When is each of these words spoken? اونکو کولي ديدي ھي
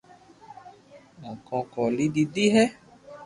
اونکو 1.23 1.57
کولي 1.73 2.07
ديدي 2.15 2.45
ھي 2.55 2.65